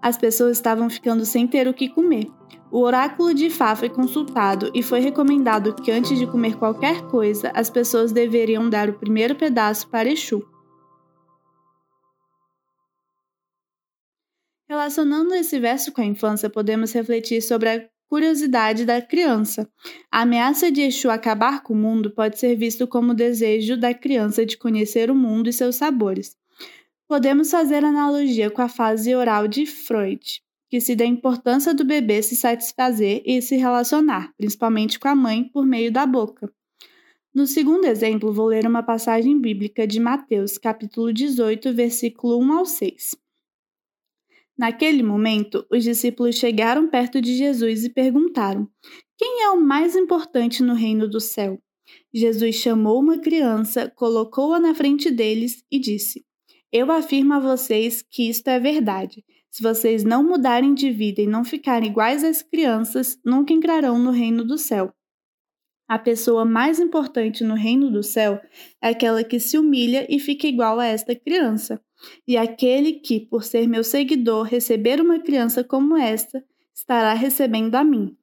As 0.00 0.16
pessoas 0.16 0.56
estavam 0.56 0.88
ficando 0.90 1.24
sem 1.24 1.46
ter 1.46 1.66
o 1.66 1.74
que 1.74 1.88
comer. 1.88 2.26
O 2.70 2.80
oráculo 2.80 3.32
de 3.32 3.48
Fá 3.50 3.74
foi 3.76 3.88
consultado 3.88 4.70
e 4.74 4.82
foi 4.82 5.00
recomendado 5.00 5.74
que 5.74 5.90
antes 5.90 6.18
de 6.18 6.26
comer 6.26 6.56
qualquer 6.56 7.02
coisa, 7.08 7.50
as 7.54 7.70
pessoas 7.70 8.12
deveriam 8.12 8.68
dar 8.68 8.88
o 8.88 8.98
primeiro 8.98 9.34
pedaço 9.34 9.88
para 9.88 10.10
Exu. 10.10 10.44
Relacionando 14.68 15.34
esse 15.34 15.60
verso 15.60 15.92
com 15.92 16.00
a 16.00 16.04
infância, 16.04 16.50
podemos 16.50 16.92
refletir 16.92 17.40
sobre 17.40 17.68
a 17.68 17.93
curiosidade 18.08 18.84
da 18.84 19.00
criança. 19.00 19.68
A 20.10 20.22
ameaça 20.22 20.70
de 20.70 20.82
Exu 20.82 21.10
acabar 21.10 21.62
com 21.62 21.74
o 21.74 21.76
mundo 21.76 22.10
pode 22.10 22.38
ser 22.38 22.54
visto 22.56 22.86
como 22.86 23.12
o 23.12 23.16
desejo 23.16 23.76
da 23.76 23.92
criança 23.92 24.44
de 24.44 24.56
conhecer 24.56 25.10
o 25.10 25.14
mundo 25.14 25.48
e 25.48 25.52
seus 25.52 25.76
sabores. 25.76 26.36
Podemos 27.08 27.50
fazer 27.50 27.84
analogia 27.84 28.50
com 28.50 28.62
a 28.62 28.68
fase 28.68 29.14
oral 29.14 29.46
de 29.46 29.66
Freud, 29.66 30.42
que 30.70 30.80
se 30.80 30.96
dá 30.96 31.04
a 31.04 31.08
importância 31.08 31.74
do 31.74 31.84
bebê 31.84 32.22
se 32.22 32.34
satisfazer 32.34 33.22
e 33.24 33.40
se 33.42 33.56
relacionar, 33.56 34.32
principalmente 34.36 34.98
com 34.98 35.08
a 35.08 35.14
mãe, 35.14 35.44
por 35.44 35.66
meio 35.66 35.92
da 35.92 36.06
boca. 36.06 36.50
No 37.34 37.46
segundo 37.46 37.84
exemplo, 37.84 38.32
vou 38.32 38.46
ler 38.46 38.66
uma 38.66 38.82
passagem 38.82 39.40
bíblica 39.40 39.86
de 39.86 39.98
Mateus, 39.98 40.56
capítulo 40.56 41.12
18, 41.12 41.74
versículo 41.74 42.38
1 42.38 42.52
ao 42.52 42.64
6. 42.64 43.23
Naquele 44.56 45.02
momento, 45.02 45.66
os 45.70 45.82
discípulos 45.82 46.36
chegaram 46.36 46.88
perto 46.88 47.20
de 47.20 47.36
Jesus 47.36 47.84
e 47.84 47.92
perguntaram: 47.92 48.68
Quem 49.18 49.42
é 49.42 49.50
o 49.50 49.60
mais 49.60 49.96
importante 49.96 50.62
no 50.62 50.74
reino 50.74 51.08
do 51.08 51.20
céu? 51.20 51.58
Jesus 52.12 52.54
chamou 52.56 53.00
uma 53.00 53.18
criança, 53.18 53.90
colocou-a 53.94 54.60
na 54.60 54.74
frente 54.74 55.10
deles 55.10 55.64
e 55.70 55.78
disse: 55.78 56.24
Eu 56.72 56.90
afirmo 56.92 57.34
a 57.34 57.40
vocês 57.40 58.02
que 58.02 58.28
isto 58.28 58.48
é 58.48 58.60
verdade. 58.60 59.24
Se 59.50 59.62
vocês 59.62 60.02
não 60.02 60.24
mudarem 60.24 60.74
de 60.74 60.90
vida 60.90 61.20
e 61.20 61.26
não 61.26 61.44
ficarem 61.44 61.88
iguais 61.88 62.24
às 62.24 62.42
crianças, 62.42 63.18
nunca 63.24 63.52
entrarão 63.52 63.98
no 63.98 64.10
reino 64.10 64.44
do 64.44 64.58
céu. 64.58 64.92
A 65.86 65.98
pessoa 65.98 66.44
mais 66.44 66.80
importante 66.80 67.44
no 67.44 67.54
reino 67.54 67.90
do 67.90 68.02
céu 68.02 68.40
é 68.82 68.88
aquela 68.88 69.22
que 69.22 69.38
se 69.38 69.58
humilha 69.58 70.06
e 70.08 70.18
fica 70.18 70.46
igual 70.46 70.80
a 70.80 70.86
esta 70.86 71.14
criança. 71.14 71.80
E 72.26 72.36
aquele 72.36 72.94
que, 72.94 73.20
por 73.20 73.44
ser 73.44 73.66
meu 73.66 73.84
seguidor, 73.84 74.44
receber 74.44 75.00
uma 75.00 75.18
criança 75.18 75.62
como 75.62 75.96
esta, 75.96 76.44
estará 76.74 77.14
recebendo 77.14 77.74
a 77.74 77.84
mim. 77.84 78.16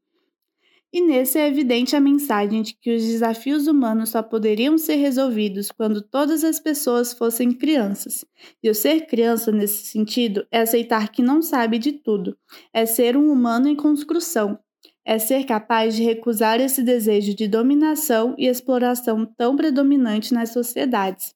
E 0.94 1.00
nesse 1.00 1.40
é 1.40 1.48
evidente 1.48 1.96
a 1.96 2.02
mensagem 2.02 2.62
de 2.62 2.74
que 2.74 2.94
os 2.94 3.02
desafios 3.02 3.66
humanos 3.66 4.10
só 4.10 4.22
poderiam 4.22 4.78
ser 4.78 4.96
resolvidos 4.96 5.72
quando 5.72 6.02
todas 6.02 6.44
as 6.44 6.60
pessoas 6.60 7.14
fossem 7.14 7.54
crianças. 7.54 8.26
E 8.62 8.70
o 8.70 8.76
ser 8.76 9.08
criança, 9.08 9.54
nesse 9.54 9.86
sentido, 9.86 10.46
é 10.52 10.60
aceitar 10.60 11.10
que 11.10 11.22
não 11.22 11.42
sabe 11.42 11.80
de 11.80 11.94
tudo, 11.94 12.38
é 12.74 12.86
ser 12.86 13.16
um 13.16 13.32
humano 13.32 13.70
em 13.70 13.76
construção, 13.76 14.60
é 15.06 15.18
ser 15.18 15.46
capaz 15.46 15.96
de 15.96 16.04
recusar 16.04 16.60
esse 16.60 16.84
desejo 16.84 17.34
de 17.34 17.48
dominação 17.48 18.36
e 18.38 18.48
exploração 18.48 19.26
tão 19.26 19.56
predominante 19.56 20.34
nas 20.34 20.52
sociedades 20.52 21.34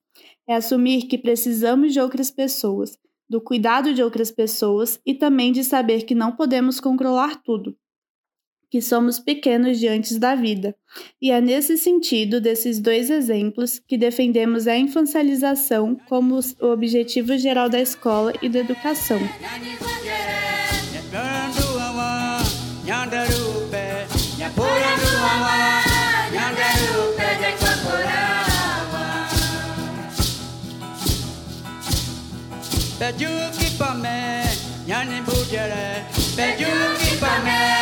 é 0.48 0.56
assumir 0.56 1.08
que 1.08 1.18
precisamos 1.18 1.94
de 1.94 2.00
outras 2.00 2.30
pessoas, 2.30 2.98
do 3.30 3.42
cuidado 3.42 3.94
de 3.94 4.04
outras 4.04 4.32
pessoas 4.32 5.00
e 5.06 5.14
também 5.14 5.52
de 5.52 5.64
saber 5.64 6.04
que 6.04 6.14
não 6.14 6.32
podemos 6.32 6.80
controlar 6.80 7.42
tudo, 7.44 7.76
que 8.70 8.82
somos 8.82 9.20
pequenos 9.20 9.80
diante 9.80 10.18
da 10.20 10.36
vida. 10.36 10.76
E 11.22 11.32
é 11.32 11.42
nesse 11.42 11.78
sentido 11.78 12.40
desses 12.40 12.80
dois 12.80 13.10
exemplos 13.10 13.80
que 13.80 13.98
defendemos 13.98 14.68
a 14.68 14.78
infancialização 14.78 15.96
como 16.08 16.40
o 16.62 16.66
objetivo 16.68 17.38
geral 17.38 17.70
da 17.70 17.82
escola 17.82 18.34
e 18.42 18.50
da 18.50 18.60
educação. 18.60 19.20
Bejuki 33.00 33.78
pa 33.78 33.94
me, 33.94 34.46
nyani 34.88 35.20
you 36.60 36.74
keep 36.98 37.22
on 37.24 37.44
me. 37.44 37.75